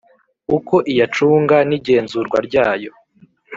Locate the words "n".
1.69-1.71